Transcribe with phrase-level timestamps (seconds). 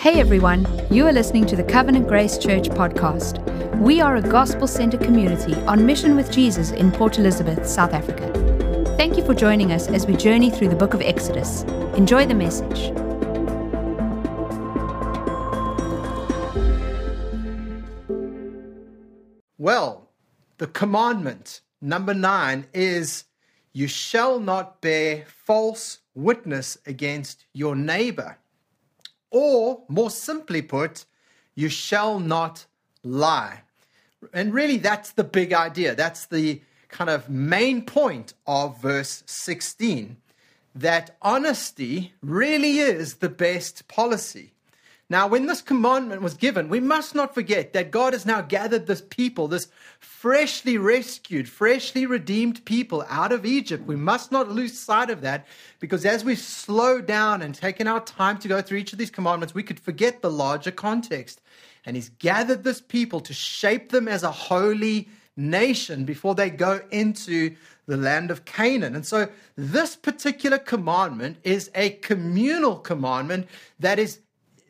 [0.00, 3.46] Hey everyone, you are listening to the Covenant Grace Church podcast.
[3.80, 8.32] We are a gospel centered community on mission with Jesus in Port Elizabeth, South Africa.
[8.96, 11.64] Thank you for joining us as we journey through the book of Exodus.
[11.98, 12.92] Enjoy the message.
[19.58, 20.08] Well,
[20.56, 23.24] the commandment number nine is
[23.74, 28.38] you shall not bear false witness against your neighbor.
[29.30, 31.04] Or, more simply put,
[31.54, 32.66] you shall not
[33.02, 33.62] lie.
[34.32, 35.94] And really, that's the big idea.
[35.94, 40.16] That's the kind of main point of verse 16
[40.74, 44.52] that honesty really is the best policy.
[45.10, 48.86] Now, when this commandment was given, we must not forget that God has now gathered
[48.86, 49.66] this people, this
[49.98, 53.84] freshly rescued, freshly redeemed people out of Egypt.
[53.88, 55.48] We must not lose sight of that
[55.80, 59.10] because as we slow down and taken our time to go through each of these
[59.10, 61.40] commandments, we could forget the larger context.
[61.84, 66.82] And He's gathered this people to shape them as a holy nation before they go
[66.92, 68.94] into the land of Canaan.
[68.94, 73.48] And so, this particular commandment is a communal commandment
[73.80, 74.20] that is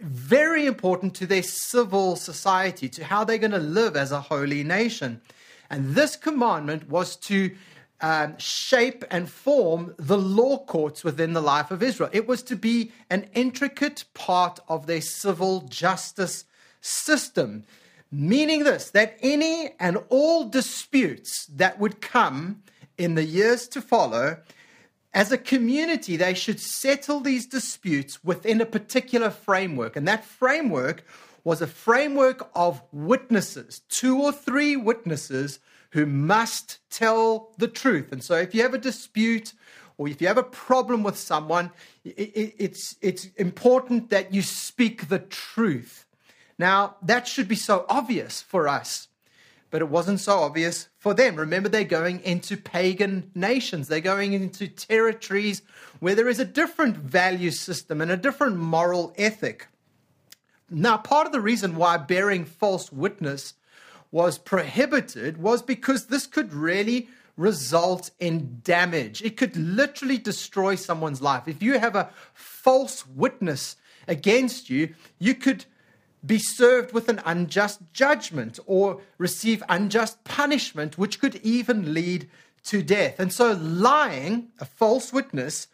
[0.01, 4.65] very important to their civil society, to how they're going to live as a holy
[4.65, 5.21] nation.
[5.69, 7.55] And this commandment was to
[8.01, 12.11] um, shape and form the law courts within the life of Israel.
[12.13, 16.45] It was to be an intricate part of their civil justice
[16.81, 17.65] system,
[18.11, 22.63] meaning this that any and all disputes that would come
[22.97, 24.39] in the years to follow
[25.13, 29.97] as a community, they should settle these disputes within a particular framework.
[29.97, 31.05] And that framework
[31.43, 35.59] was a framework of witnesses, two or three witnesses
[35.91, 38.13] who must tell the truth.
[38.13, 39.53] And so if you have a dispute
[39.99, 41.73] or if you have a problem with someone,
[42.05, 46.07] it's, it's important that you speak the truth.
[46.59, 49.09] Now, that should be so obvious for us
[49.71, 51.37] but it wasn't so obvious for them.
[51.37, 55.63] Remember, they're going into pagan nations, they're going into territories
[56.01, 59.69] where there is a different value system and a different moral ethic.
[60.69, 63.55] Now, part of the reason why bearing false witness
[64.13, 69.23] was prohibited was because this could really result in damage.
[69.23, 71.49] It could literally destroy someone's life.
[71.49, 73.77] If you have a false witness
[74.07, 75.65] against you, you could
[76.25, 82.29] be served with an unjust judgment or receive unjust punishment, which could even lead
[82.65, 83.19] to death.
[83.19, 85.69] And so, lying, a false witness,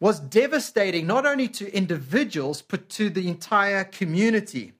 [0.00, 4.72] was devastating not only to individuals, but to the entire community.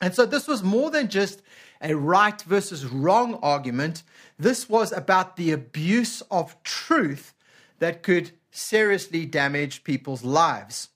[0.00, 1.42] And so, this was more than just
[1.80, 4.02] a right versus wrong argument.
[4.38, 7.34] This was about the abuse of truth
[7.78, 10.89] that could seriously damage people's lives.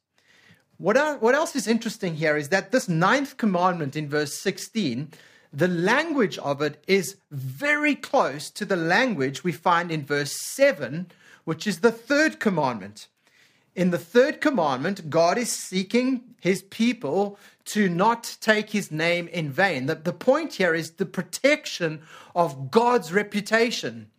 [0.79, 5.09] What, what else is interesting here is that this ninth commandment in verse 16,
[5.53, 11.07] the language of it is very close to the language we find in verse 7,
[11.45, 13.07] which is the third commandment.
[13.77, 19.51] In the third commandment, God is seeking his people to not take his name in
[19.51, 19.87] vain.
[19.87, 22.03] The, the point here is the protection
[22.35, 24.11] of God's reputation.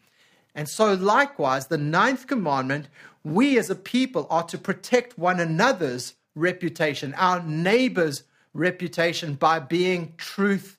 [0.54, 2.88] And so, likewise, the ninth commandment,
[3.24, 8.24] we as a people are to protect one another's reputation, our neighbor's
[8.54, 10.78] reputation by being truth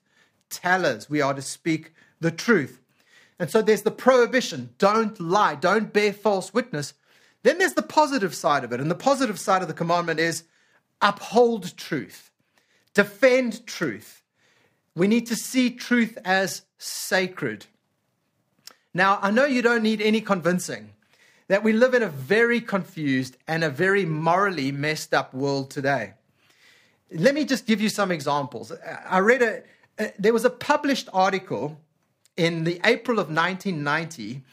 [0.49, 1.09] tellers.
[1.09, 2.81] We are to speak the truth.
[3.39, 6.93] And so there's the prohibition don't lie, don't bear false witness.
[7.43, 8.81] Then there's the positive side of it.
[8.81, 10.43] And the positive side of the commandment is
[11.01, 12.31] uphold truth,
[12.93, 14.23] defend truth.
[14.95, 17.67] We need to see truth as sacred.
[18.93, 20.89] Now, I know you don't need any convincing
[21.47, 26.13] that we live in a very confused and a very morally messed up world today.
[27.11, 28.71] Let me just give you some examples.
[29.09, 31.79] I read a, there was a published article
[32.35, 34.43] in the April of 1990,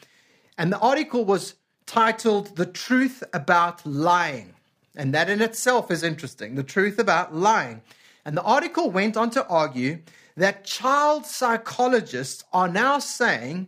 [0.57, 4.55] and the article was titled The Truth About Lying.
[4.95, 7.81] And that in itself is interesting, the truth about lying.
[8.23, 9.99] And the article went on to argue
[10.37, 13.67] that child psychologists are now saying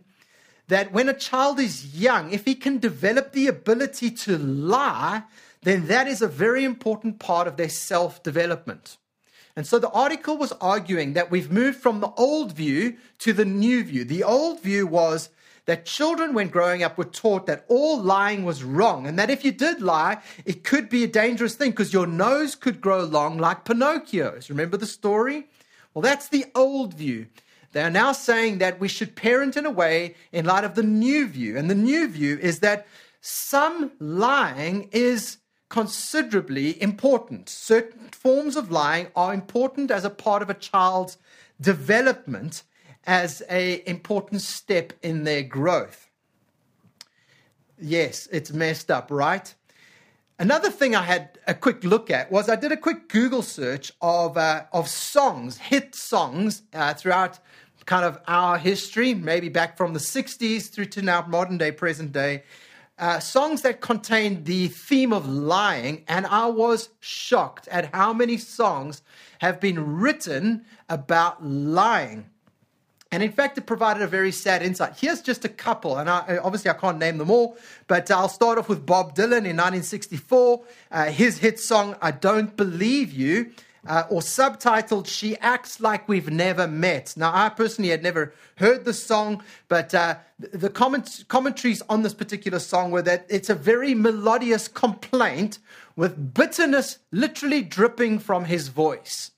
[0.68, 5.24] that when a child is young, if he can develop the ability to lie,
[5.62, 8.96] then that is a very important part of their self development.
[9.56, 13.44] And so the article was arguing that we've moved from the old view to the
[13.44, 14.04] new view.
[14.04, 15.30] The old view was
[15.64, 19.44] that children, when growing up, were taught that all lying was wrong, and that if
[19.44, 23.36] you did lie, it could be a dangerous thing because your nose could grow long
[23.36, 24.48] like Pinocchio's.
[24.48, 25.48] Remember the story?
[25.92, 27.26] Well, that's the old view.
[27.72, 30.82] They are now saying that we should parent in a way in light of the
[30.82, 31.56] new view.
[31.56, 32.86] And the new view is that
[33.20, 35.38] some lying is
[35.68, 37.48] considerably important.
[37.48, 41.18] Certain forms of lying are important as a part of a child's
[41.60, 42.62] development
[43.04, 46.08] as a important step in their growth.
[47.80, 49.54] Yes, it's messed up, right?
[50.40, 53.90] Another thing I had a quick look at was I did a quick Google search
[54.00, 57.40] of uh, of songs, hit songs uh, throughout
[57.86, 62.12] kind of our history, maybe back from the 60s through to now modern day, present
[62.12, 62.44] day,
[62.98, 68.36] uh, songs that contained the theme of lying, and I was shocked at how many
[68.36, 69.02] songs
[69.40, 72.26] have been written about lying.
[73.10, 74.94] And in fact, it provided a very sad insight.
[74.98, 77.56] Here's just a couple, and I, obviously I can't name them all,
[77.86, 80.62] but I'll start off with Bob Dylan in 1964.
[80.90, 83.50] Uh, his hit song, I Don't Believe You,
[83.86, 87.14] uh, or subtitled She Acts Like We've Never Met.
[87.16, 92.12] Now, I personally had never heard the song, but uh, the comment- commentaries on this
[92.14, 95.58] particular song were that it's a very melodious complaint
[95.96, 99.30] with bitterness literally dripping from his voice.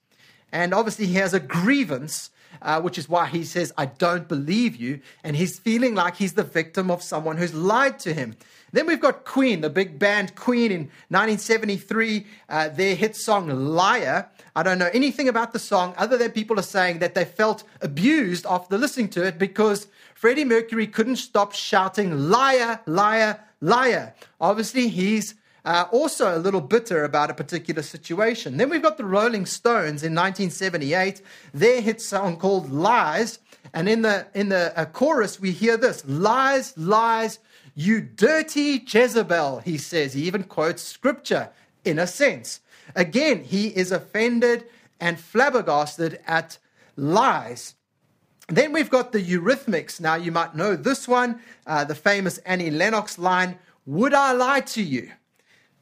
[0.50, 2.30] And obviously, he has a grievance.
[2.62, 5.00] Uh, which is why he says, I don't believe you.
[5.24, 8.36] And he's feeling like he's the victim of someone who's lied to him.
[8.72, 14.28] Then we've got Queen, the big band Queen in 1973, uh, their hit song Liar.
[14.54, 17.64] I don't know anything about the song other than people are saying that they felt
[17.80, 24.14] abused after listening to it because Freddie Mercury couldn't stop shouting, Liar, liar, liar.
[24.40, 25.34] Obviously, he's
[25.64, 28.56] uh, also a little bitter about a particular situation.
[28.56, 31.22] Then we've got the Rolling Stones in 1978,
[31.52, 33.38] their hit song called Lies.
[33.72, 37.38] And in the, in the uh, chorus, we hear this Lies, lies,
[37.74, 40.14] you dirty Jezebel, he says.
[40.14, 41.50] He even quotes scripture
[41.84, 42.60] in a sense.
[42.94, 44.64] Again, he is offended
[44.98, 46.58] and flabbergasted at
[46.96, 47.74] lies.
[48.48, 50.00] Then we've got the Eurythmics.
[50.00, 54.60] Now, you might know this one, uh, the famous Annie Lennox line Would I lie
[54.60, 55.10] to you?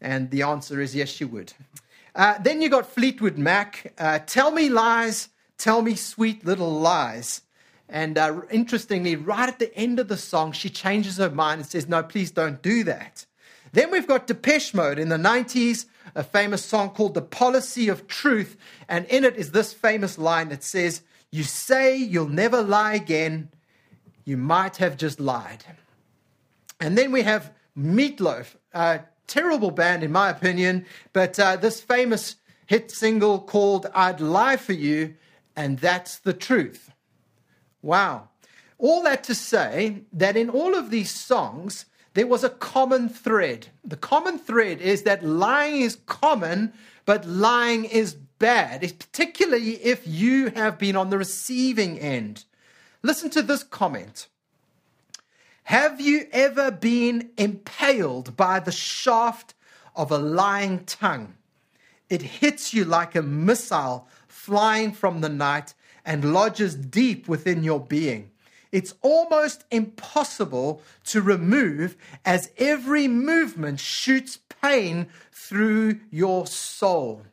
[0.00, 1.52] And the answer is yes, you would.
[2.14, 3.92] Uh, then you got Fleetwood Mac.
[3.98, 7.42] Uh, tell me lies, tell me sweet little lies.
[7.88, 11.70] And uh, interestingly, right at the end of the song, she changes her mind and
[11.70, 13.24] says, No, please don't do that.
[13.72, 18.06] Then we've got Depeche Mode in the 90s, a famous song called The Policy of
[18.06, 18.56] Truth.
[18.88, 23.50] And in it is this famous line that says, You say you'll never lie again.
[24.24, 25.64] You might have just lied.
[26.80, 32.36] And then we have Meatloaf, a terrible band in my opinion, but uh, this famous
[32.66, 35.14] hit single called I'd Lie for You,
[35.54, 36.90] and that's the truth.
[37.82, 38.28] Wow.
[38.78, 43.68] All that to say that in all of these songs, there was a common thread.
[43.84, 46.72] The common thread is that lying is common,
[47.04, 52.44] but lying is bad, particularly if you have been on the receiving end.
[53.02, 54.28] Listen to this comment.
[55.68, 59.52] Have you ever been impaled by the shaft
[59.94, 61.34] of a lying tongue?
[62.08, 65.74] It hits you like a missile flying from the night
[66.06, 68.30] and lodges deep within your being.
[68.72, 77.26] It's almost impossible to remove as every movement shoots pain through your soul.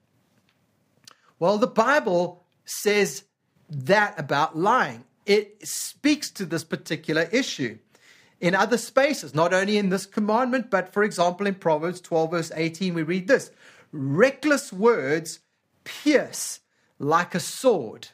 [1.40, 3.24] Well, the Bible says
[3.70, 5.06] that about lying.
[5.26, 7.78] It speaks to this particular issue
[8.40, 12.52] in other spaces, not only in this commandment, but for example, in Proverbs 12, verse
[12.56, 13.52] 18, we read this
[13.92, 15.40] Reckless words
[15.84, 16.60] pierce
[17.00, 18.10] like a sword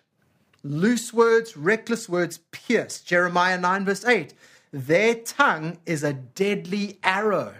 [0.63, 3.01] Loose words, reckless words pierce.
[3.01, 4.33] Jeremiah 9, verse 8.
[4.71, 7.55] Their tongue is a deadly arrow.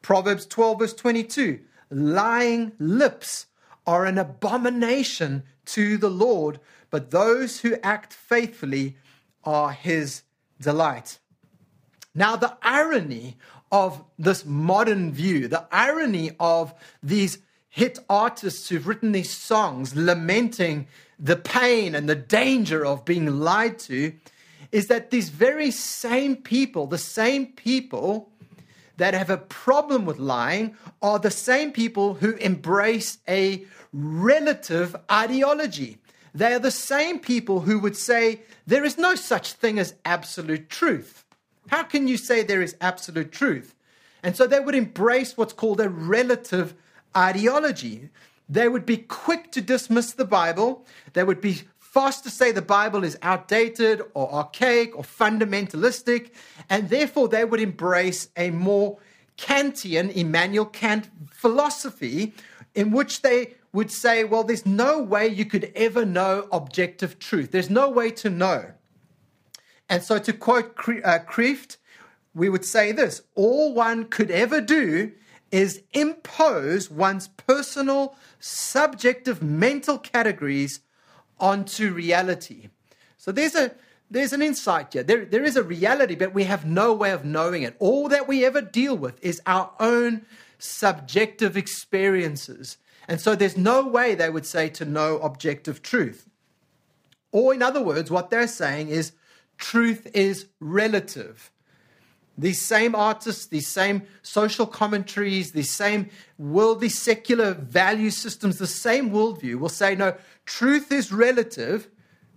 [0.00, 1.60] Proverbs 12, verse 22.
[1.90, 3.46] Lying lips
[3.86, 6.58] are an abomination to the Lord,
[6.90, 8.96] but those who act faithfully
[9.44, 10.22] are his
[10.60, 11.18] delight.
[12.14, 13.36] Now, the irony
[13.70, 17.38] of this modern view, the irony of these
[17.68, 20.88] hit artists who've written these songs lamenting
[21.18, 24.12] the pain and the danger of being lied to
[24.72, 28.30] is that these very same people, the same people
[28.96, 35.98] that have a problem with lying, are the same people who embrace a relative ideology.
[36.34, 40.68] They are the same people who would say there is no such thing as absolute
[40.68, 41.24] truth.
[41.68, 43.74] How can you say there is absolute truth?
[44.22, 46.74] And so they would embrace what's called a relative
[47.16, 48.10] ideology.
[48.48, 50.84] They would be quick to dismiss the Bible.
[51.12, 56.32] They would be fast to say the Bible is outdated or archaic or fundamentalistic.
[56.68, 58.98] And therefore, they would embrace a more
[59.36, 62.34] Kantian, Immanuel Kant philosophy,
[62.74, 67.50] in which they would say, well, there's no way you could ever know objective truth.
[67.50, 68.72] There's no way to know.
[69.88, 71.76] And so, to quote uh, Kreeft,
[72.34, 75.12] we would say this all one could ever do
[75.50, 80.80] is impose one's personal, subjective mental categories
[81.40, 82.68] onto reality.
[83.16, 83.72] So there's a
[84.10, 85.02] there's an insight here.
[85.02, 87.76] There, there is a reality, but we have no way of knowing it.
[87.78, 90.24] All that we ever deal with is our own
[90.58, 92.78] subjective experiences.
[93.08, 96.28] And so there's no way, they would say, to know objective truth.
[97.32, 99.12] Or, in other words, what they're saying is
[99.56, 101.50] truth is relative.
[102.36, 109.10] These same artists, these same social commentaries, these same worldly secular value systems, the same
[109.10, 110.14] worldview will say, no,
[110.46, 111.88] truth is relative,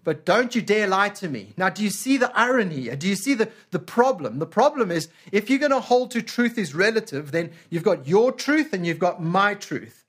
[0.04, 1.54] but don't you dare lie to me.
[1.56, 2.96] Now, do you see the irony here?
[2.96, 4.40] Do you see the, the problem?
[4.40, 8.08] The problem is if you're going to hold to truth is relative, then you've got
[8.08, 10.01] your truth and you've got my truth.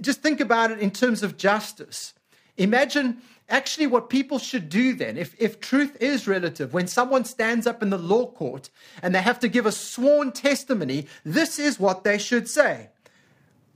[0.00, 2.14] Just think about it in terms of justice.
[2.56, 7.66] Imagine actually what people should do then, if, if truth is relative, when someone stands
[7.66, 8.70] up in the law court
[9.02, 12.88] and they have to give a sworn testimony, this is what they should say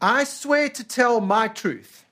[0.01, 2.05] I swear to tell my truth,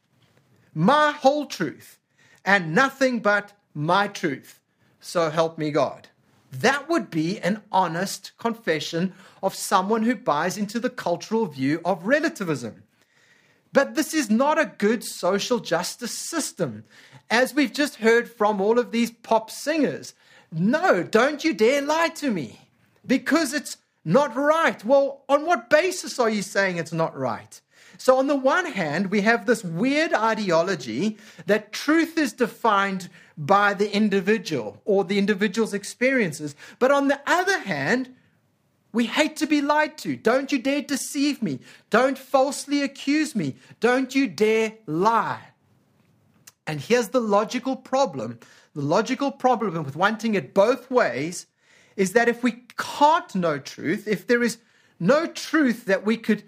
[0.75, 1.99] my whole truth,
[2.45, 4.61] and nothing but my truth.
[5.01, 6.09] So help me God.
[6.51, 12.07] That would be an honest confession of someone who buys into the cultural view of
[12.07, 12.84] relativism.
[13.75, 16.85] But this is not a good social justice system,
[17.29, 20.15] as we've just heard from all of these pop singers.
[20.53, 22.71] No, don't you dare lie to me
[23.05, 24.83] because it's not right.
[24.85, 27.61] Well, on what basis are you saying it's not right?
[27.99, 33.75] So, on the one hand, we have this weird ideology that truth is defined by
[33.75, 36.55] the individual or the individual's experiences.
[36.79, 38.15] But on the other hand,
[38.95, 40.17] we hate to be lied to.
[40.17, 41.59] Don't you dare deceive me.
[41.91, 43.57] Don't falsely accuse me.
[43.81, 45.41] Don't you dare lie.
[46.67, 48.39] And here's the logical problem
[48.73, 51.47] the logical problem with wanting it both ways
[51.97, 54.59] is that if we can't know truth, if there is
[54.99, 56.43] no truth that we could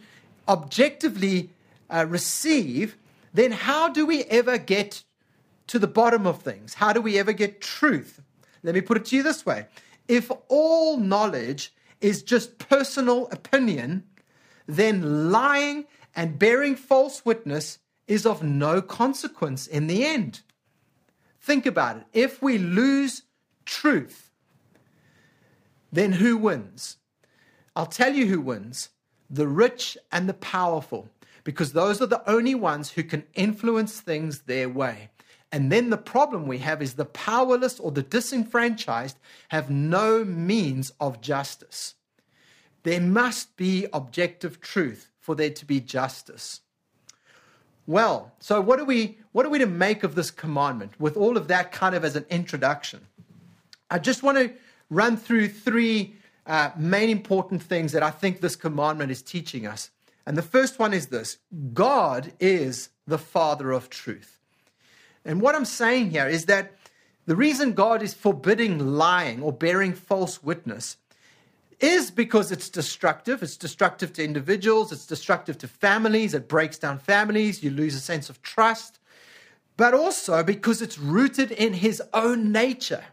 [0.48, 1.50] objectively
[1.88, 2.96] uh, receive,
[3.32, 5.04] then how do we ever get
[5.68, 6.74] to the bottom of things?
[6.74, 8.20] How do we ever get truth?
[8.64, 9.66] Let me put it to you this way
[10.08, 14.04] if all knowledge is just personal opinion,
[14.66, 20.40] then lying and bearing false witness is of no consequence in the end.
[21.40, 22.04] Think about it.
[22.12, 23.22] If we lose
[23.64, 24.30] truth,
[25.92, 26.96] then who wins?
[27.74, 28.90] I'll tell you who wins
[29.28, 31.08] the rich and the powerful,
[31.44, 35.10] because those are the only ones who can influence things their way.
[35.56, 39.16] And then the problem we have is the powerless or the disenfranchised
[39.48, 41.94] have no means of justice.
[42.82, 46.60] There must be objective truth for there to be justice.
[47.86, 51.38] Well, so what are we what are we to make of this commandment with all
[51.38, 53.06] of that kind of as an introduction?
[53.90, 54.52] I just want to
[54.90, 59.88] run through three uh, main important things that I think this commandment is teaching us.
[60.26, 61.38] And the first one is this
[61.72, 64.35] God is the Father of truth.
[65.26, 66.72] And what I'm saying here is that
[67.26, 70.96] the reason God is forbidding lying or bearing false witness
[71.80, 73.42] is because it's destructive.
[73.42, 78.00] It's destructive to individuals, it's destructive to families, it breaks down families, you lose a
[78.00, 78.98] sense of trust,
[79.76, 83.04] but also because it's rooted in His own nature,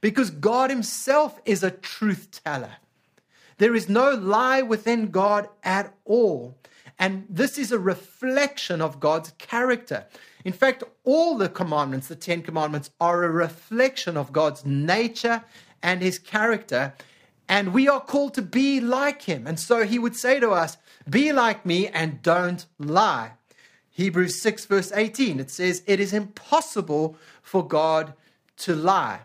[0.00, 2.76] because God Himself is a truth teller.
[3.58, 6.56] There is no lie within God at all.
[7.00, 10.04] And this is a reflection of God's character.
[10.44, 15.42] In fact, all the commandments, the Ten Commandments, are a reflection of God's nature
[15.82, 16.92] and his character.
[17.48, 19.46] And we are called to be like him.
[19.46, 20.76] And so he would say to us,
[21.08, 23.32] Be like me and don't lie.
[23.90, 28.12] Hebrews 6, verse 18, it says, It is impossible for God
[28.58, 29.20] to lie.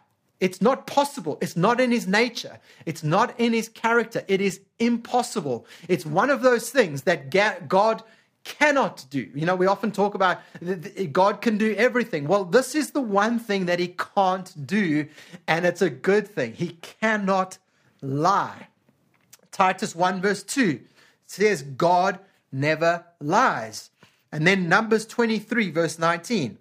[0.46, 1.40] It's not possible.
[1.42, 2.60] It's not in his nature.
[2.86, 4.24] It's not in his character.
[4.28, 5.66] It is impossible.
[5.88, 7.32] It's one of those things that
[7.68, 8.04] God
[8.44, 9.28] cannot do.
[9.34, 10.38] You know, we often talk about
[11.12, 12.28] God can do everything.
[12.28, 15.08] Well, this is the one thing that he can't do,
[15.48, 16.54] and it's a good thing.
[16.54, 17.58] He cannot
[18.04, 18.68] lie.
[19.52, 20.80] Titus 1, verse 2
[21.26, 22.20] says, God
[22.52, 23.90] never lies.
[24.32, 26.60] And then Numbers 23, verse 19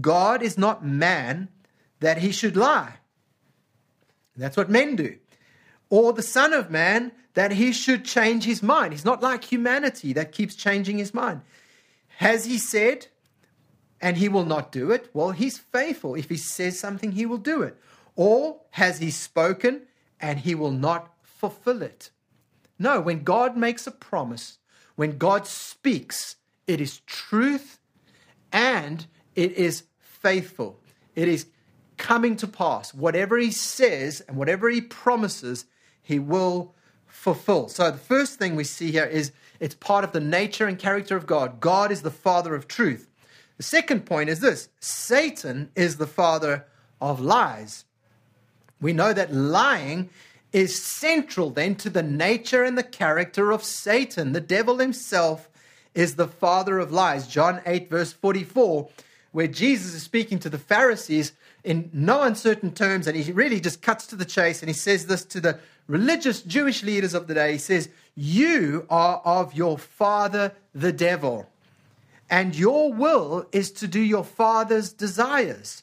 [0.00, 1.46] God is not man
[2.00, 2.94] that he should lie.
[4.40, 5.16] That's what men do.
[5.88, 8.92] Or the Son of Man that he should change his mind.
[8.92, 11.42] He's not like humanity that keeps changing his mind.
[12.18, 13.06] Has he said,
[14.00, 15.10] and he will not do it?
[15.12, 16.14] Well, he's faithful.
[16.14, 17.76] If he says something, he will do it.
[18.16, 19.82] Or has he spoken
[20.20, 22.10] and he will not fulfill it?
[22.78, 24.58] No, when God makes a promise,
[24.96, 27.78] when God speaks, it is truth
[28.52, 30.80] and it is faithful.
[31.14, 31.46] It is
[32.00, 32.92] coming to pass.
[32.92, 35.66] Whatever he says and whatever he promises,
[36.02, 36.74] he will
[37.06, 37.68] fulfill.
[37.68, 39.30] So the first thing we see here is
[39.60, 41.60] It's part of the nature and character of God.
[41.60, 43.10] God is the father of truth.
[43.58, 46.66] The second point is this Satan is the father
[47.00, 47.84] of lies.
[48.80, 50.08] We know that lying
[50.52, 54.32] is central then to the nature and the character of Satan.
[54.32, 55.50] The devil himself
[55.94, 57.28] is the father of lies.
[57.28, 58.88] John 8, verse 44,
[59.32, 61.32] where Jesus is speaking to the Pharisees
[61.64, 65.06] in no uncertain terms, and he really just cuts to the chase and he says
[65.06, 67.52] this to the religious Jewish leaders of the day.
[67.52, 71.50] He says, You are of your father, the devil
[72.30, 75.82] and your will is to do your father's desires.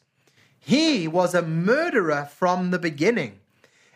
[0.57, 3.39] He was a murderer from the beginning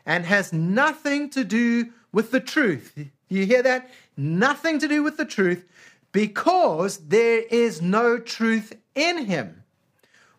[0.05, 2.97] and has nothing to do with the truth.
[3.29, 3.89] You hear that?
[4.17, 5.65] Nothing to do with the truth
[6.11, 9.60] because there is no truth in him.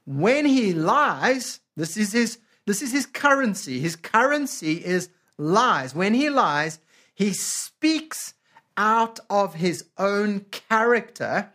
[0.05, 3.81] When he lies, this is his this is his currency.
[3.81, 5.95] His currency is lies.
[5.95, 6.79] When he lies,
[7.15, 8.35] he speaks
[8.77, 11.51] out of his own character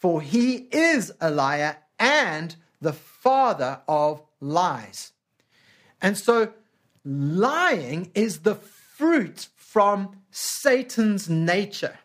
[0.00, 5.12] for he is a liar and the father of lies.
[6.00, 6.54] And so,
[7.04, 11.98] lying is the fruit from Satan's nature.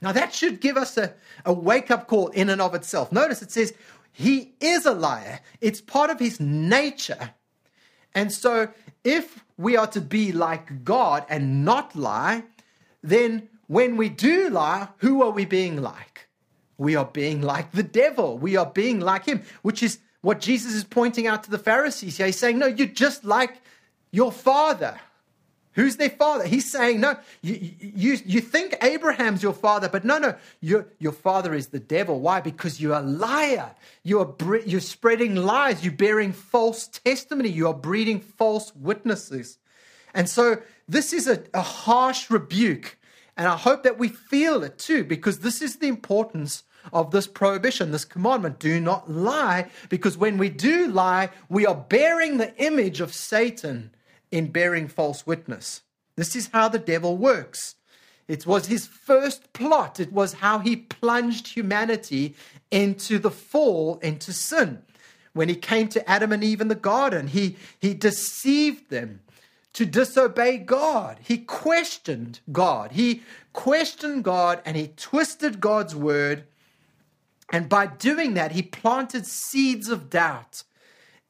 [0.00, 1.14] Now, that should give us a,
[1.44, 3.10] a wake up call in and of itself.
[3.10, 3.74] Notice it says,
[4.12, 7.30] he is a liar, it's part of his nature.
[8.14, 8.68] And so,
[9.04, 12.44] if we are to be like God and not lie,
[13.02, 16.12] then when we do lie, who are we being like?
[16.82, 18.36] we are being like the devil.
[18.36, 22.18] We are being like him, which is what Jesus is pointing out to the Pharisees.
[22.18, 23.62] He's saying, No, you're just like
[24.10, 24.98] your father.
[25.74, 26.46] Who's their father?
[26.46, 31.12] He's saying, No, you, you, you think Abraham's your father, but no, no, your, your
[31.12, 32.20] father is the devil.
[32.20, 32.40] Why?
[32.40, 33.74] Because you're a liar.
[34.02, 35.84] You are, you're spreading lies.
[35.84, 37.48] You're bearing false testimony.
[37.48, 39.58] You are breeding false witnesses.
[40.14, 42.98] And so this is a, a harsh rebuke.
[43.36, 47.26] And I hope that we feel it too, because this is the importance of this
[47.26, 52.54] prohibition, this commandment do not lie, because when we do lie, we are bearing the
[52.62, 53.90] image of Satan
[54.32, 55.82] in bearing false witness.
[56.16, 57.76] This is how the devil works.
[58.26, 62.34] It was his first plot, it was how he plunged humanity
[62.70, 64.82] into the fall, into sin.
[65.34, 69.20] When he came to Adam and Eve in the garden, he, he deceived them
[69.72, 71.18] to disobey God.
[71.22, 72.92] He questioned God.
[72.92, 76.44] He questioned God and he twisted God's word
[77.52, 80.64] and by doing that, he planted seeds of doubt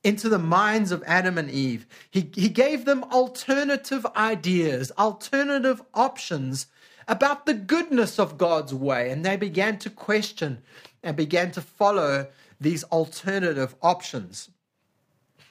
[0.05, 1.87] into the minds of Adam and Eve.
[2.11, 6.67] He, he gave them alternative ideas, alternative options
[7.07, 9.11] about the goodness of God's way.
[9.11, 10.63] And they began to question
[11.03, 12.29] and began to follow
[12.61, 14.51] these alternative options.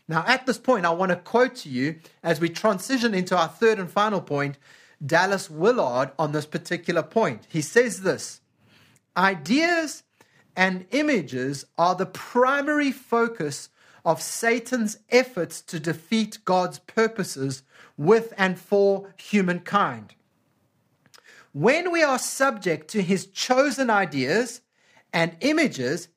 [0.08, 3.48] Now, at this point, I want to quote to you as we transition into our
[3.48, 4.58] third and final point,
[5.06, 7.48] Dallas Willard on this particular point.
[7.50, 8.42] He says this
[9.16, 10.04] Ideas
[10.56, 13.70] and images are the primary focus
[14.04, 17.64] of Satan's efforts to defeat God's purposes
[17.98, 20.16] with and for humankind.
[21.54, 24.62] When we are subject to his chosen ideas
[25.12, 26.08] and images,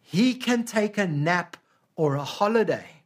[0.00, 1.56] he can take a nap
[1.96, 3.02] or a holiday.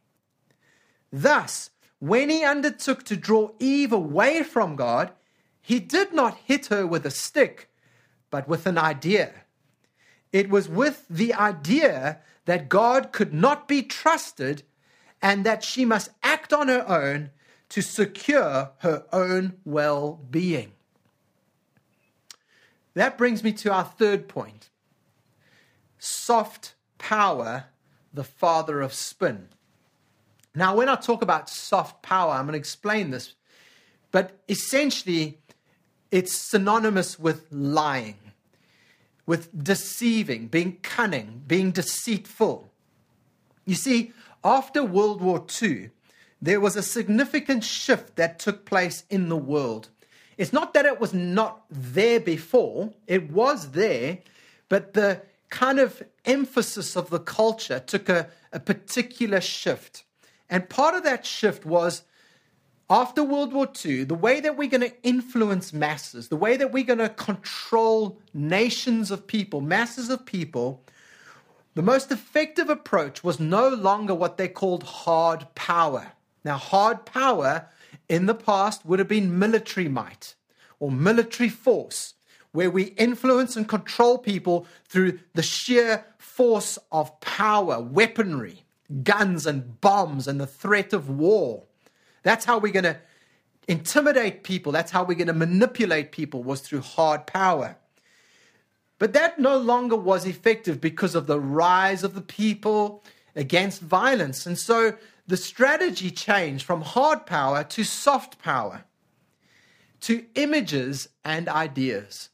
[1.11, 1.69] Thus,
[1.99, 5.11] when he undertook to draw Eve away from God,
[5.61, 7.69] he did not hit her with a stick,
[8.29, 9.33] but with an idea.
[10.31, 14.63] It was with the idea that God could not be trusted
[15.21, 17.29] and that she must act on her own
[17.69, 20.71] to secure her own well being.
[22.93, 24.69] That brings me to our third point
[25.99, 27.65] soft power,
[28.13, 29.49] the father of spin.
[30.55, 33.33] Now, when I talk about soft power, I'm going to explain this,
[34.11, 35.39] but essentially,
[36.11, 38.26] it's synonymous with lying
[39.27, 42.71] with deceiving, being cunning, being deceitful.
[43.65, 44.13] You see,
[44.43, 45.91] after World War II,
[46.41, 49.89] there was a significant shift that took place in the world.
[50.37, 54.19] It's not that it was not there before, it was there,
[54.69, 60.03] but the kind of emphasis of the culture took a, a particular shift.
[60.49, 62.03] And part of that shift was
[62.89, 66.71] after World War II, the way that we're going to influence masses, the way that
[66.71, 70.83] we're going to control nations of people, masses of people,
[71.75, 76.13] the most effective approach was no longer what they called hard power.
[76.45, 77.67] Now, hard power
[78.07, 80.35] in the past would have been military might
[80.79, 82.13] or military force,
[82.51, 88.63] where we influence and control people through the sheer force of power, weaponry,
[89.03, 91.66] guns and bombs, and the threat of war.
[92.23, 92.97] That's how we're going to
[93.67, 94.71] intimidate people.
[94.71, 97.77] That's how we're going to manipulate people, was through hard power.
[98.99, 103.03] But that no longer was effective because of the rise of the people
[103.35, 104.45] against violence.
[104.45, 104.95] And so
[105.27, 108.85] the strategy changed from hard power to soft power,
[110.01, 112.29] to images and ideas.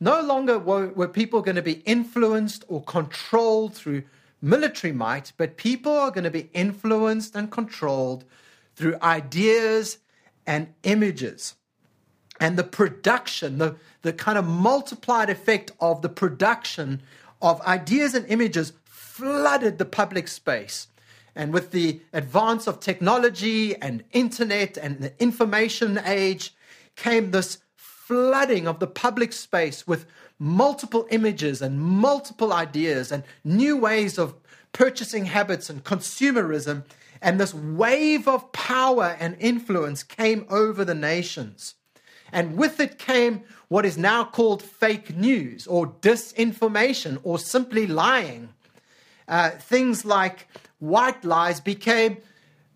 [0.00, 4.02] No longer were, were people going to be influenced or controlled through
[4.42, 8.24] military might, but people are going to be influenced and controlled
[8.76, 9.98] through ideas
[10.46, 11.54] and images.
[12.40, 17.02] And the production, the, the kind of multiplied effect of the production
[17.40, 20.88] of ideas and images flooded the public space.
[21.36, 26.54] And with the advance of technology and internet and the information age
[26.96, 30.06] came this flooding of the public space with
[30.38, 34.34] multiple images and multiple ideas and new ways of
[34.72, 36.84] purchasing habits and consumerism.
[37.24, 41.74] And this wave of power and influence came over the nations.
[42.30, 48.50] And with it came what is now called fake news or disinformation or simply lying.
[49.26, 50.48] Uh, things like
[50.80, 52.18] white lies became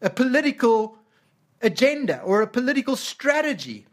[0.01, 0.97] a political
[1.61, 3.87] agenda or a political strategy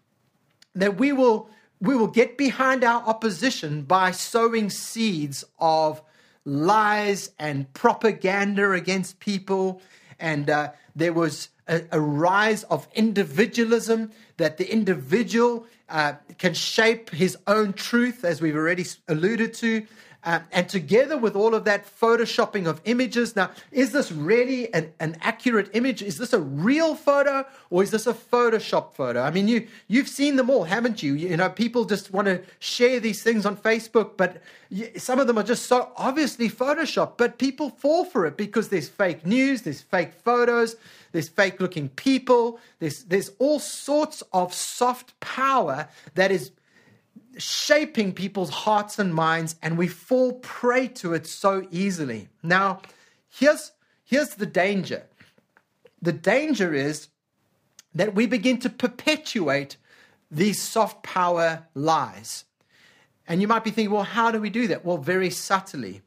[0.73, 1.49] that we will
[1.81, 6.01] we will get behind our opposition by sowing seeds of
[6.45, 9.81] lies and propaganda against people
[10.19, 17.09] and uh, there was a, a, rise of individualism that the individual uh, can shape
[17.09, 19.85] his own truth as we've already alluded to
[20.25, 24.91] um, and together with all of that photoshopping of images, now, is this really an,
[24.99, 26.01] an accurate image?
[26.01, 29.21] Is this a real photo or is this a Photoshop photo?
[29.21, 31.13] I mean, you, you've seen them all, haven't you?
[31.13, 34.41] You know, people just want to share these things on Facebook, but
[34.97, 38.89] some of them are just so obviously Photoshop, but people fall for it because there's
[38.89, 40.75] fake news, there's fake photos,
[41.11, 46.49] there's fake looking people, there's, there's all sorts of soft power that is
[47.37, 52.29] shaping people's hearts and minds, and we fall prey to it so easily.
[52.43, 52.81] Now,
[53.29, 53.71] here's,
[54.03, 55.03] here's the danger
[56.01, 57.07] the danger is
[57.95, 59.77] that we begin to perpetuate
[60.29, 62.45] these soft power lies.
[63.27, 64.85] And you might be thinking, well, how do we do that?
[64.85, 66.01] Well, very subtly,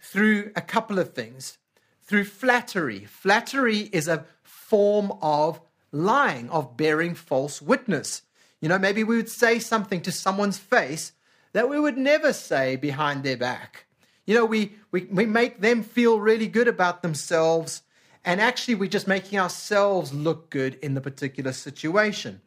[0.00, 1.58] through a couple of things.
[2.02, 3.04] Through flattery.
[3.04, 5.60] Flattery is a form of
[5.92, 8.22] lying, of bearing false witness.
[8.60, 11.12] You know, maybe we would say something to someone's face
[11.52, 13.86] that we would never say behind their back.
[14.26, 17.82] You know, we, we, we make them feel really good about themselves,
[18.24, 22.42] and actually, we're just making ourselves look good in the particular situation.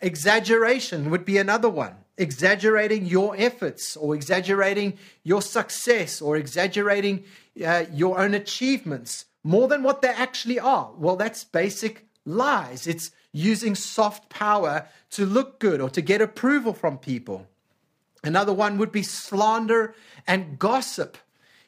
[0.00, 1.94] Exaggeration would be another one.
[2.18, 7.24] Exaggerating your efforts, or exaggerating your success, or exaggerating
[7.64, 10.90] uh, your own achievements more than what they actually are.
[10.98, 12.88] Well, that's basic lies.
[12.88, 17.46] It's using soft power to look good or to get approval from people.
[18.24, 19.94] Another one would be slander
[20.26, 21.18] and gossip.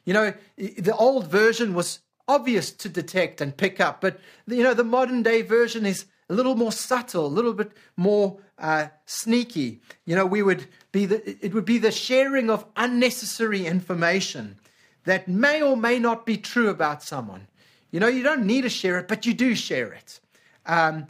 [0.04, 4.72] You know, the old version was obvious to detect and pick up, but you know,
[4.72, 9.80] the modern day version is a little more subtle, a little bit more uh, sneaky.
[10.06, 14.58] You know, we would be the, it would be the sharing of unnecessary information
[15.04, 17.46] that may or may not be true about someone.
[17.90, 20.20] You know, you don't need to share it, but you do share it.
[20.66, 21.06] Um,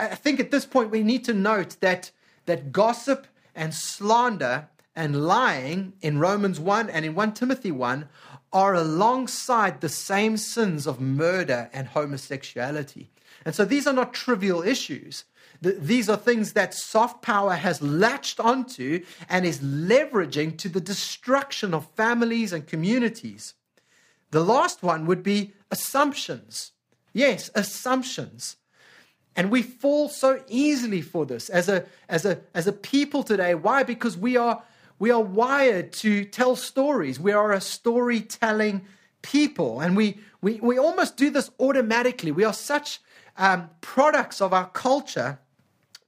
[0.00, 2.10] I think at this point we need to note that,
[2.46, 8.08] that gossip and slander and lying in Romans 1 and in 1 Timothy 1
[8.52, 13.10] are alongside the same sins of murder and homosexuality.
[13.44, 15.24] And so these are not trivial issues.
[15.62, 21.74] These are things that soft power has latched onto and is leveraging to the destruction
[21.74, 23.54] of families and communities.
[24.30, 26.72] The last one would be assumptions.
[27.12, 28.56] Yes, assumptions.
[29.36, 33.54] And we fall so easily for this as a, as a, as a people today.
[33.54, 33.82] Why?
[33.82, 34.62] Because we are,
[34.98, 37.20] we are wired to tell stories.
[37.20, 38.82] We are a storytelling
[39.22, 39.80] people.
[39.80, 42.32] And we, we, we almost do this automatically.
[42.32, 43.00] We are such
[43.36, 45.38] um, products of our culture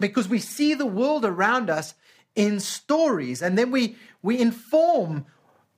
[0.00, 1.94] because we see the world around us
[2.34, 3.40] in stories.
[3.40, 5.26] And then we, we inform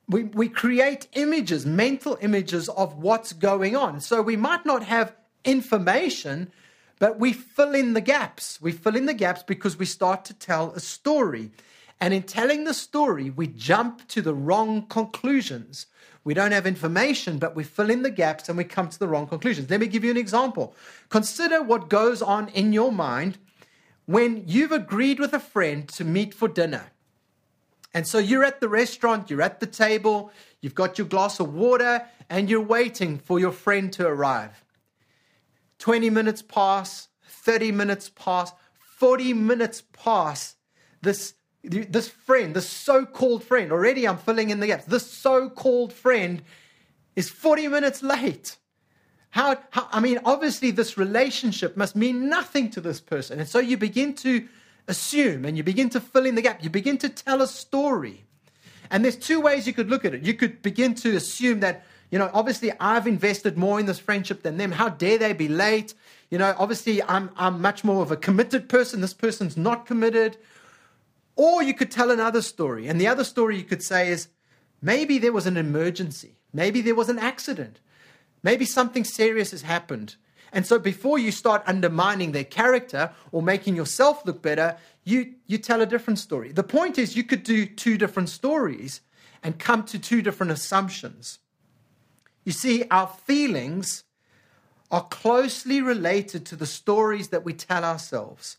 [0.07, 4.01] we, we create images, mental images of what's going on.
[4.01, 6.51] So we might not have information,
[6.99, 8.61] but we fill in the gaps.
[8.61, 11.51] We fill in the gaps because we start to tell a story.
[11.99, 15.87] And in telling the story, we jump to the wrong conclusions.
[16.23, 19.07] We don't have information, but we fill in the gaps and we come to the
[19.07, 19.69] wrong conclusions.
[19.69, 20.75] Let me give you an example.
[21.09, 23.37] Consider what goes on in your mind
[24.05, 26.91] when you've agreed with a friend to meet for dinner.
[27.93, 30.31] And so you're at the restaurant, you're at the table,
[30.61, 34.64] you've got your glass of water, and you're waiting for your friend to arrive.
[35.85, 38.51] 20 minutes pass, 30 minutes pass,
[38.97, 40.55] 40 minutes pass.
[41.03, 44.85] This, this friend, this so called friend, already I'm filling in the gaps.
[44.85, 46.41] This so called friend
[47.15, 48.57] is 40 minutes late.
[49.29, 53.39] How, how, I mean, obviously, this relationship must mean nothing to this person.
[53.39, 54.47] And so you begin to
[54.87, 56.63] assume and you begin to fill in the gap.
[56.63, 58.25] You begin to tell a story.
[58.89, 60.23] And there's two ways you could look at it.
[60.23, 64.41] You could begin to assume that, you know, obviously I've invested more in this friendship
[64.41, 64.71] than them.
[64.71, 65.93] How dare they be late?
[66.29, 69.01] You know, obviously I'm, I'm much more of a committed person.
[69.01, 70.37] This person's not committed.
[71.35, 72.87] Or you could tell another story.
[72.87, 74.29] And the other story you could say is
[74.81, 76.37] maybe there was an emergency.
[76.53, 77.81] Maybe there was an accident.
[78.43, 80.15] Maybe something serious has happened.
[80.53, 85.57] And so before you start undermining their character or making yourself look better, you, you
[85.57, 86.53] tell a different story.
[86.53, 89.01] The point is, you could do two different stories
[89.43, 91.39] and come to two different assumptions.
[92.45, 94.03] You see, our feelings
[94.91, 98.57] are closely related to the stories that we tell ourselves.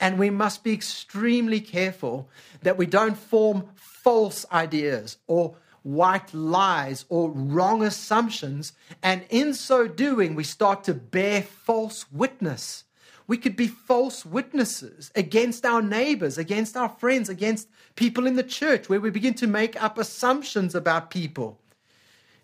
[0.00, 2.28] And we must be extremely careful
[2.62, 8.72] that we don't form false ideas or white lies or wrong assumptions.
[9.02, 12.84] And in so doing, we start to bear false witness.
[13.26, 18.42] We could be false witnesses against our neighbors, against our friends, against people in the
[18.42, 21.60] church, where we begin to make up assumptions about people.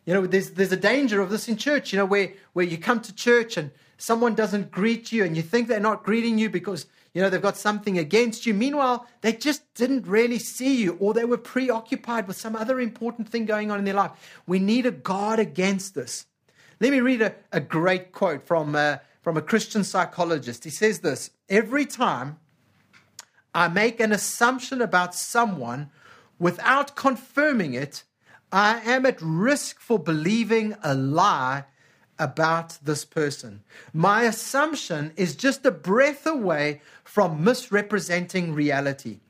[0.05, 2.79] You know, there's, there's a danger of this in church, you know, where, where you
[2.79, 6.51] come to church and someone doesn't greet you and you think they're not greeting you
[6.51, 8.55] because you know, they've got something against you.
[8.55, 13.29] Meanwhile, they just didn't really see you or they were preoccupied with some other important
[13.29, 14.13] thing going on in their life.
[14.47, 16.27] We need a guard against this.
[16.81, 20.65] Let me read a, a great quote from, uh, from a Christian psychologist.
[20.65, 22.39] He says this Every time
[23.55, 25.91] I make an assumption about someone
[26.39, 28.05] without confirming it,
[28.53, 31.65] I am at risk for believing a lie
[32.19, 33.63] about this person.
[33.95, 39.21] My assumption is just a breath away from misrepresenting reality.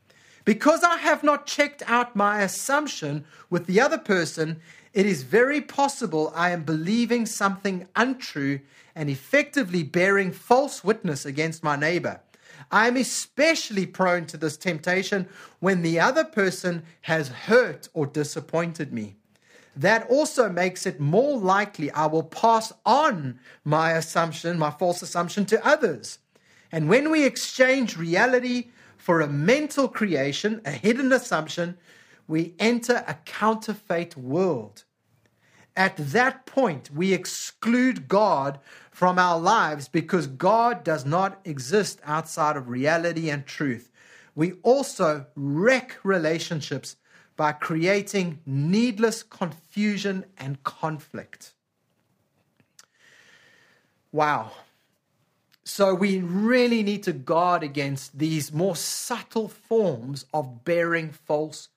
[0.44, 4.60] Because I have not checked out my assumption with the other person,
[4.92, 8.60] it is very possible I am believing something untrue
[8.96, 12.20] and effectively bearing false witness against my neighbor.
[12.72, 15.28] I am especially prone to this temptation
[15.60, 19.16] when the other person has hurt or disappointed me
[19.76, 25.46] that also makes it more likely I will pass on my assumption, my false assumption,
[25.46, 26.18] to others.
[26.70, 31.76] And when we exchange reality for a mental creation, a hidden assumption,
[32.28, 34.84] we enter a counterfeit world.
[35.76, 38.58] At that point, we exclude God
[38.90, 43.90] from our lives because God does not exist outside of reality and truth.
[44.34, 46.96] We also wreck relationships
[47.36, 51.54] by creating needless confusion and conflict.
[54.12, 54.52] Wow.
[55.64, 61.68] So we really need to guard against these more subtle forms of bearing false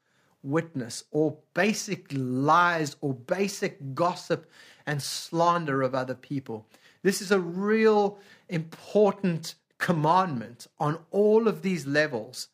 [0.45, 4.49] witness or basic lies or basic gossip
[4.85, 6.67] and slander of other people.
[7.01, 12.49] This is a real important commandment on all of these levels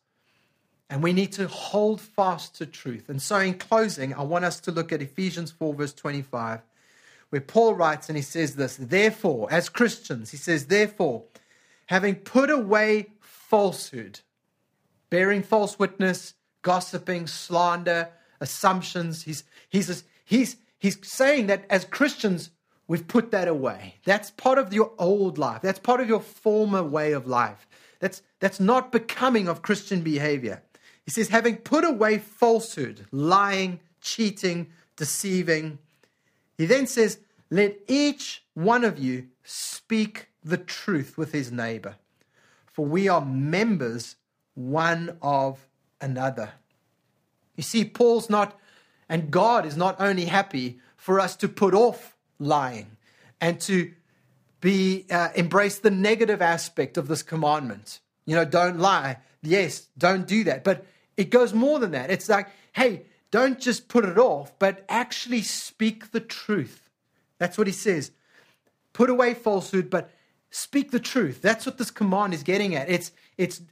[0.92, 3.08] and we need to hold fast to truth.
[3.08, 6.60] And so, in closing, I want us to look at Ephesians 4, verse 25,
[7.30, 11.24] where Paul writes and he says this Therefore, as Christians, he says, Therefore,
[11.86, 14.20] having put away falsehood,
[15.08, 18.08] bearing false witness, gossiping, slander,
[18.40, 22.50] assumptions, he's, he's, he's, he's saying that as Christians,
[22.88, 23.96] we've put that away.
[24.04, 27.68] That's part of your old life, that's part of your former way of life.
[28.00, 30.62] That's, that's not becoming of Christian behavior.
[31.04, 35.78] He says, having put away falsehood, lying, cheating, deceiving,
[36.58, 37.18] he then says,
[37.50, 41.96] let each one of you speak the truth with his neighbor,
[42.66, 44.16] for we are members
[44.54, 45.68] one of
[46.02, 46.52] another.
[47.56, 48.58] You see, Paul's not,
[49.08, 52.96] and God is not only happy for us to put off lying
[53.40, 53.92] and to
[54.60, 58.00] be uh, embrace the negative aspect of this commandment.
[58.24, 59.18] You know, don't lie.
[59.42, 60.64] Yes, don't do that.
[60.64, 60.86] But
[61.16, 62.10] it goes more than that.
[62.10, 66.88] It's like, hey, don't just put it off, but actually speak the truth.
[67.38, 68.12] That's what he says.
[68.92, 70.10] Put away falsehood, but
[70.50, 71.42] speak the truth.
[71.42, 72.88] That's what this command is getting at.
[72.88, 73.62] It's it's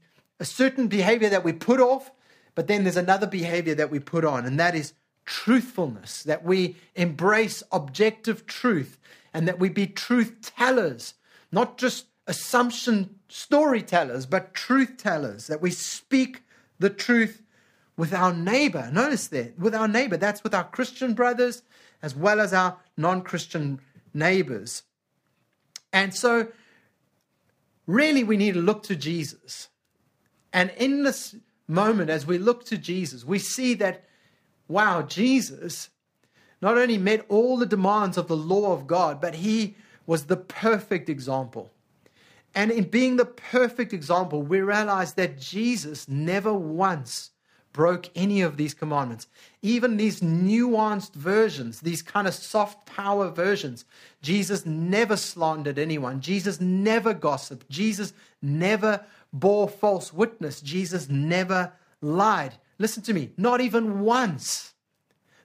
[0.41, 2.11] a certain behavior that we put off,
[2.55, 6.77] but then there's another behavior that we put on, and that is truthfulness, that we
[6.95, 8.99] embrace objective truth
[9.33, 11.15] and that we be truth tellers,
[11.53, 16.43] not just assumption storytellers, but truth tellers, that we speak
[16.79, 17.43] the truth
[17.97, 18.91] with our neighbor.
[18.93, 20.17] Notice that, with our neighbor.
[20.17, 21.63] That's with our Christian brothers
[22.03, 23.81] as well as our non Christian
[24.15, 24.83] neighbors.
[25.93, 26.49] And so
[27.87, 29.69] really we need to look to Jesus.
[30.53, 31.37] And in this
[31.71, 34.05] moment, as we look to Jesus, we see that,
[34.69, 35.91] wow, Jesus
[36.61, 40.37] not only met all the demands of the law of God, but he was the
[40.37, 41.71] perfect example.
[42.55, 47.31] And in being the perfect example, we realize that Jesus never once
[47.73, 49.29] broke any of these commandments.
[49.63, 53.85] Even these nuanced versions, these kind of soft power versions,
[54.23, 56.21] Jesus never slandered anyone.
[56.21, 57.69] Jesus never gossiped.
[57.71, 60.61] Jesus never bore false witness.
[60.61, 62.55] Jesus never lied.
[62.79, 64.75] Listen to me, not even once.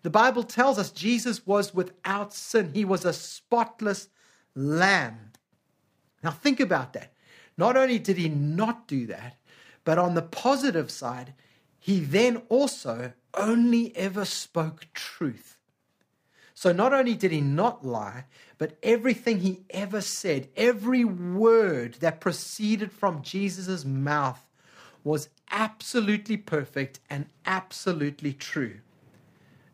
[0.04, 4.10] The Bible tells us Jesus was without sin, he was a spotless
[4.54, 5.32] lamb.
[6.24, 7.14] Now, think about that.
[7.58, 9.38] Not only did he not do that,
[9.84, 11.34] but on the positive side,
[11.80, 15.58] he then also only ever spoke truth.
[16.54, 18.26] So not only did he not lie,
[18.58, 24.46] but everything he ever said, every word that proceeded from Jesus' mouth
[25.04, 28.78] was absolutely perfect and absolutely true.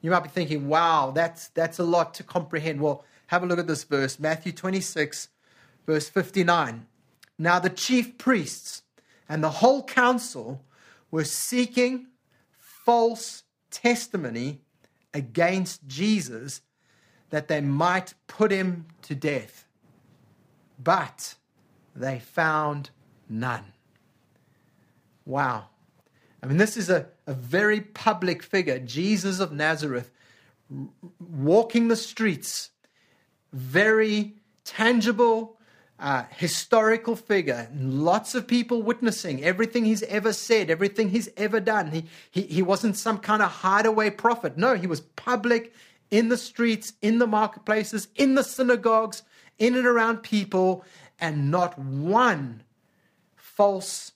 [0.01, 2.81] You might be thinking, wow, that's, that's a lot to comprehend.
[2.81, 5.29] Well, have a look at this verse Matthew 26,
[5.85, 6.85] verse 59.
[7.37, 8.83] Now the chief priests
[9.29, 10.65] and the whole council
[11.11, 12.07] were seeking
[12.57, 14.61] false testimony
[15.13, 16.61] against Jesus
[17.31, 19.65] that they might put him to death.
[20.81, 21.35] But
[21.95, 22.91] they found
[23.27, 23.73] none.
[25.25, 25.65] Wow.
[26.43, 30.11] I mean, this is a, a very public figure, Jesus of Nazareth,
[31.19, 32.71] walking the streets,
[33.53, 35.57] very tangible,
[35.99, 41.91] uh, historical figure, lots of people witnessing everything he's ever said, everything he's ever done.
[41.91, 44.57] He, he, he wasn't some kind of hideaway prophet.
[44.57, 45.73] No, he was public
[46.11, 49.23] in the streets, in the marketplaces, in the synagogues,
[49.57, 50.85] in and around people,
[51.19, 52.63] and not one
[53.35, 54.11] false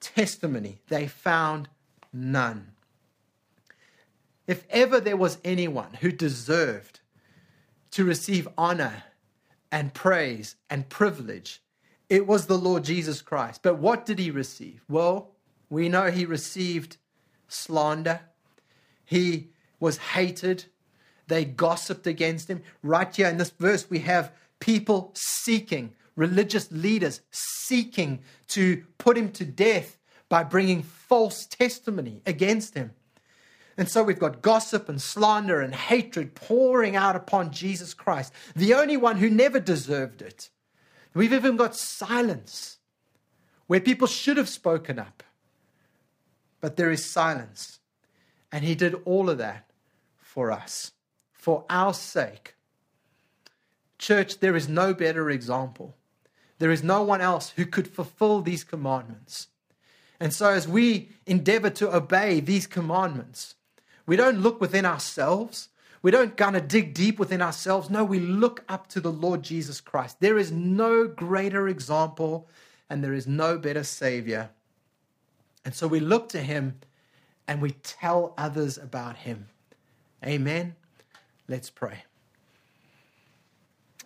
[0.00, 0.80] testimony.
[0.88, 1.68] They found
[2.12, 2.72] none.
[4.46, 7.00] If ever there was anyone who deserved
[7.94, 9.04] to receive honor
[9.70, 11.62] and praise and privilege.
[12.08, 13.60] It was the Lord Jesus Christ.
[13.62, 14.84] But what did he receive?
[14.88, 15.30] Well,
[15.70, 16.96] we know he received
[17.48, 18.20] slander,
[19.04, 20.64] he was hated,
[21.26, 22.62] they gossiped against him.
[22.82, 29.30] Right here in this verse, we have people seeking, religious leaders seeking to put him
[29.32, 32.92] to death by bringing false testimony against him.
[33.76, 38.74] And so we've got gossip and slander and hatred pouring out upon Jesus Christ, the
[38.74, 40.50] only one who never deserved it.
[41.12, 42.78] We've even got silence
[43.66, 45.22] where people should have spoken up,
[46.60, 47.80] but there is silence.
[48.52, 49.70] And he did all of that
[50.18, 50.92] for us,
[51.44, 52.54] for our sake.
[53.98, 55.94] Church, there is no better example.
[56.58, 59.48] There is no one else who could fulfill these commandments.
[60.18, 63.56] And so, as we endeavor to obey these commandments,
[64.06, 65.68] we don't look within ourselves.
[66.00, 67.90] We don't kind of dig deep within ourselves.
[67.90, 70.20] No, we look up to the Lord Jesus Christ.
[70.20, 72.48] There is no greater example
[72.88, 74.48] and there is no better Savior.
[75.62, 76.80] And so we look to Him
[77.46, 79.48] and we tell others about Him.
[80.24, 80.76] Amen.
[81.46, 82.04] Let's pray.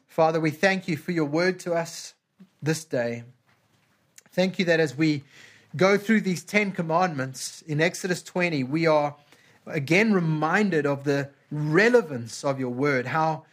[0.09, 2.15] Father, we thank you for your word to us
[2.61, 3.23] this day.
[4.33, 5.23] Thank you that as we
[5.77, 9.15] go through these 10 commandments in Exodus 20, we are
[9.67, 13.45] again reminded of the relevance of your word, how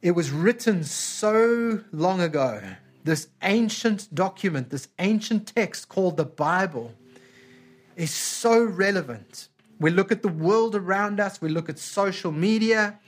[0.00, 2.62] it was written so long ago.
[3.04, 6.94] This ancient document, this ancient text called the Bible,
[7.96, 9.48] is so relevant.
[9.84, 12.98] We look at the world around us, we look at social media,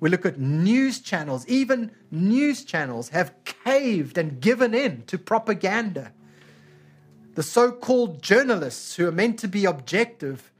[0.00, 1.46] we look at news channels.
[1.46, 6.10] Even news channels have caved and given in to propaganda.
[7.36, 10.50] The so called journalists who are meant to be objective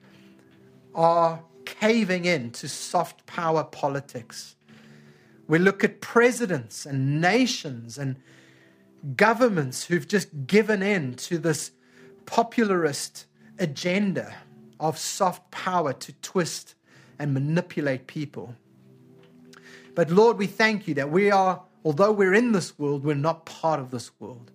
[0.95, 4.55] are caving in to soft power politics.
[5.49, 8.15] We look at presidents and nations and
[9.17, 11.73] governments who've just given in to this
[12.27, 13.25] popularist
[13.59, 14.37] agenda
[14.81, 16.75] of soft power to twist
[17.19, 18.55] and manipulate people.
[19.95, 23.47] But Lord, we thank you that we are, although we're in this world, we're not
[23.47, 24.51] part of this world.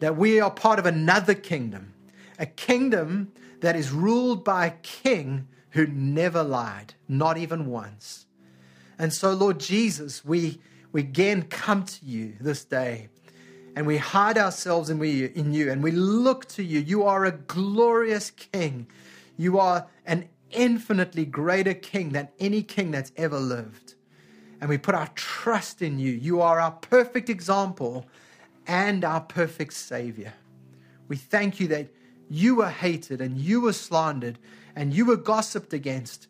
[0.00, 1.92] That we are part of another kingdom,
[2.38, 8.26] a kingdom that is ruled by a king who never lied, not even once.
[8.98, 10.60] And so, Lord Jesus, we,
[10.92, 13.08] we again come to you this day
[13.76, 16.80] and we hide ourselves in, we, in you and we look to you.
[16.80, 18.88] You are a glorious king.
[19.40, 23.94] You are an infinitely greater king than any king that's ever lived.
[24.60, 26.12] And we put our trust in you.
[26.12, 28.06] You are our perfect example
[28.66, 30.34] and our perfect Savior.
[31.08, 31.88] We thank you that
[32.28, 34.38] you were hated and you were slandered
[34.76, 36.26] and you were gossiped against,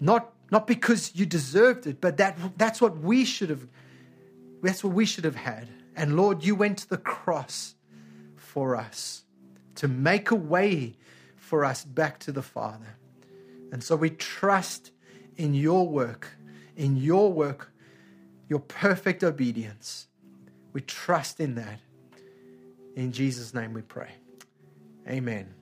[0.00, 3.68] not, not because you deserved it, but that, that's what we should have
[4.60, 5.68] that's what we should have had.
[5.96, 7.76] And Lord, you went to the cross
[8.36, 9.24] for us
[9.76, 10.96] to make a way
[11.50, 12.96] for us back to the Father.
[13.72, 14.92] And so we trust
[15.36, 16.28] in your work,
[16.76, 17.72] in your work,
[18.48, 20.06] your perfect obedience.
[20.72, 21.80] We trust in that.
[22.94, 24.12] In Jesus' name we pray.
[25.08, 25.59] Amen.